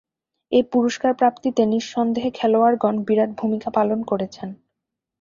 [0.51, 4.49] এ পুরস্কার প্রাপ্তিতে নিঃসন্দেহে খেলোয়াড়গণ বিরাট ভূমিকা পালন করেছেন।